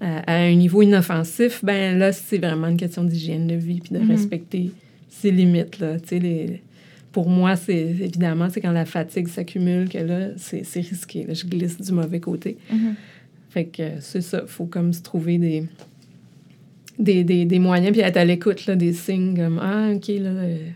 [0.00, 3.98] à, un niveau inoffensif, ben là, c'est vraiment une question d'hygiène de vie puis de
[3.98, 4.10] mhm.
[4.10, 4.70] respecter
[5.08, 5.78] ses limites.
[5.78, 5.96] Là.
[6.10, 6.62] Les,
[7.12, 11.26] pour moi, c'est évidemment, c'est quand la fatigue s'accumule que là, c'est risqué.
[11.28, 12.56] je glisse du mauvais côté.
[12.72, 12.94] Mhm.
[13.50, 14.42] Fait que c'est ça.
[14.42, 15.64] Il faut comme se trouver des,
[16.98, 20.68] des, des, des moyens puis être à l'écoute des signes comme Ah, OK, là, euh,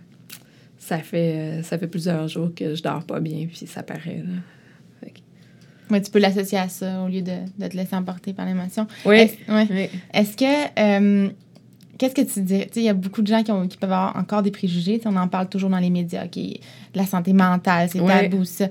[0.77, 4.23] ça fait, euh, ça fait plusieurs jours que je dors pas bien puis ça paraît.
[4.27, 4.35] Là.
[5.91, 8.87] Oui, tu peux l'associer à ça au lieu de, de te laisser emporter par l'émotion.
[9.05, 9.31] Oui.
[10.13, 10.81] Est-ce que.
[10.81, 11.31] Euh,
[11.99, 12.65] qu'est-ce que tu dis?
[12.77, 15.01] Il y a beaucoup de gens qui, ont, qui, peuvent avoir encore des préjugés.
[15.05, 16.25] on en parle toujours dans les médias.
[16.25, 16.39] OK,
[16.95, 18.69] la santé mentale, c'est tabou, ça.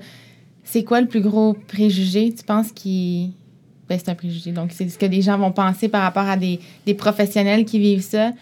[0.64, 3.32] C'est quoi le plus gros préjugé, tu penses, qui.
[3.88, 4.52] Ben, c'est un préjugé.
[4.52, 7.78] Donc, c'est ce que les gens vont penser par rapport à des, des professionnels qui
[7.78, 8.32] vivent ça,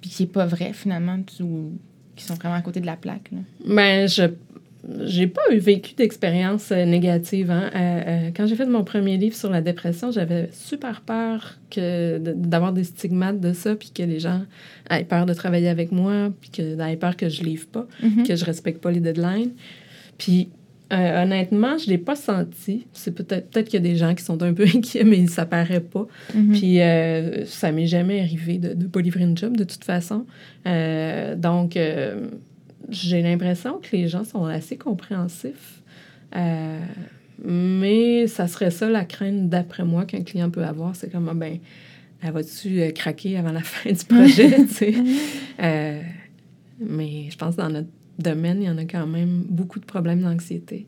[0.00, 1.72] puis qui n'est pas vrai, finalement, ou
[2.16, 3.30] qui sont vraiment à côté de la plaque.
[3.30, 3.38] Là.
[3.66, 4.24] Ben, je
[5.00, 7.50] j'ai pas eu vécu d'expérience euh, négative.
[7.50, 7.70] Hein.
[7.74, 12.18] Euh, euh, quand j'ai fait mon premier livre sur la dépression, j'avais super peur que
[12.18, 14.42] d'avoir des stigmates de ça, puis que les gens
[14.90, 18.26] aient peur de travailler avec moi, puis que aient peur que je livre pas, mm-hmm.
[18.26, 19.52] que je respecte pas les deadlines.
[20.16, 20.48] Puis
[20.90, 22.86] honnêtement, je l'ai pas senti.
[22.94, 25.44] C'est peut-être peut-être qu'il y a des gens qui sont un peu inquiets, mais ça
[25.44, 26.06] paraît pas.
[26.34, 27.38] Mm-hmm.
[27.42, 30.24] Puis ça m'est jamais arrivé de ne pas livrer une job de toute façon.
[30.64, 31.76] donc
[32.88, 35.82] j'ai l'impression que les gens sont assez compréhensifs.
[36.36, 36.78] Euh,
[37.44, 40.96] mais ça serait ça la crainte, d'après moi, qu'un client peut avoir.
[40.96, 41.58] C'est comme, ah, ben,
[42.20, 44.94] elle va-tu euh, craquer avant la fin du projet, tu sais?
[45.60, 46.00] Euh,
[46.78, 47.88] mais je pense que dans notre
[48.18, 50.86] domaine, il y en a quand même beaucoup de problèmes d'anxiété.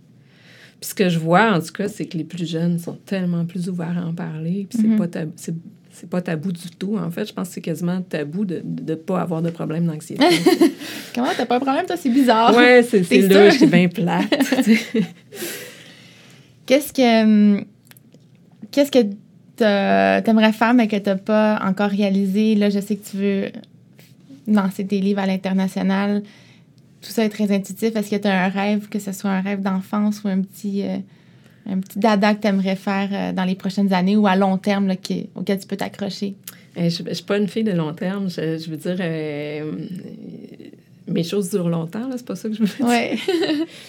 [0.80, 3.44] Puis ce que je vois, en tout cas, c'est que les plus jeunes sont tellement
[3.44, 4.66] plus ouverts à en parler.
[4.70, 4.96] Puis c'est Mhm.
[4.96, 5.32] pas tabou.
[6.00, 6.96] C'est, pas tabou du tout.
[6.96, 10.24] En fait, je pense que c'est quasiment tabou de ne pas avoir de problème d'anxiété.
[11.14, 11.96] Comment t'as pas un problème, toi?
[11.96, 12.56] C'est bizarre.
[12.56, 14.24] ouais, c'est, c'est là, je suis bien plate.
[16.66, 17.22] Qu'est-ce que.
[17.22, 17.64] hum,
[18.70, 22.54] Qu'est-ce que t'aimerais faire, mais que t'as pas encore réalisé?
[22.54, 23.44] Là, je sais que tu veux
[24.46, 26.22] lancer tes livres à l'international.
[27.00, 27.96] Tout ça est très intuitif.
[27.96, 30.82] Est-ce que tu as un rêve, que ce soit un rêve d'enfance ou un petit,
[30.82, 30.98] euh,
[31.70, 34.58] un petit dada que tu aimerais faire euh, dans les prochaines années ou à long
[34.58, 36.34] terme là, qui- auquel tu peux t'accrocher?
[36.76, 38.28] Euh, Je ne suis pas une fille de long terme.
[38.30, 39.72] Je, je veux dire, euh,
[41.08, 42.86] mes choses durent longtemps, là, c'est pas ça que je veux dire.
[42.86, 43.16] Ouais.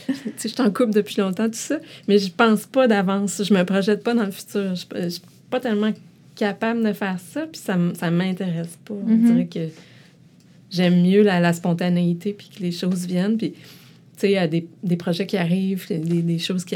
[0.07, 3.41] Tu sais, je suis en couple depuis longtemps, tout ça, mais je pense pas d'avance.
[3.43, 4.75] Je me projette pas dans le futur.
[4.75, 5.91] Je, je suis pas tellement
[6.35, 8.93] capable de faire ça, puis ça, ça m'intéresse pas.
[8.95, 9.25] On Mhm.
[9.25, 9.71] dirait que
[10.71, 13.37] j'aime mieux la, la spontanéité, puis que les choses viennent.
[13.37, 13.57] Puis, tu
[14.17, 16.75] sais, il y a des, des projets qui arrivent, des, des choses qui,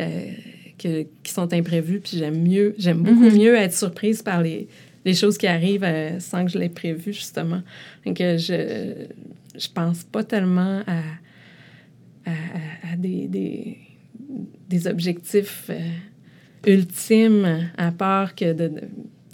[0.78, 3.38] que- qui sont imprévues, puis j'aime mieux, j'aime beaucoup Mhm.
[3.38, 4.68] mieux être surprise par les,
[5.06, 7.62] les choses qui arrivent euh, sans que je l'ai prévu, justement.
[8.06, 9.06] Donc, euh, je,
[9.58, 11.02] je pense pas tellement à,
[12.26, 13.78] à, des, des,
[14.70, 15.80] des objectifs euh,
[16.68, 18.82] ultimes, à part que de, de-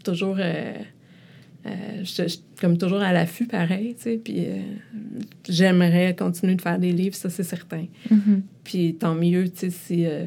[0.03, 0.73] toujours, euh,
[1.65, 1.69] euh,
[2.03, 4.57] je- je- comme toujours à l'affût, pareil, tu sais, puis euh,
[5.47, 7.85] j'aimerais continuer de faire des livres, ça c'est certain.
[8.09, 8.41] Mhm.
[8.63, 10.25] Puis tant mieux, tu sais, si, euh,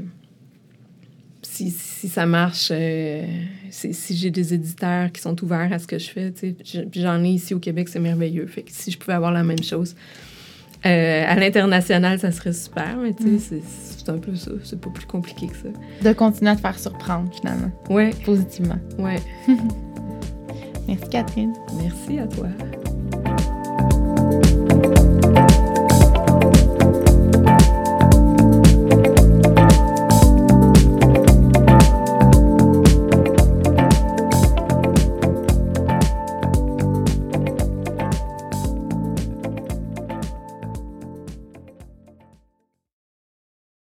[1.55, 3.23] si, si ça marche, euh,
[3.71, 6.57] si, j'ai des éditeurs qui sont ouverts à ce que je fais, tu sais.
[6.65, 8.47] Je- Puis j'en ai ici au Québec, c'est merveilleux.
[8.47, 9.95] Fait que si je pouvais avoir la même chose
[10.87, 13.61] euh, à l'international, ça serait super, mais tu sais, Mm.
[13.61, 14.51] c'est- un peu ça.
[14.65, 15.69] C'est pas plus compliqué que ça.
[16.07, 18.79] De continuer à te faire surprendre, finalement, Ouais, positivement.
[18.99, 19.17] ouais.
[20.89, 21.55] Merci, Catherine.
[21.81, 22.49] Merci à toi.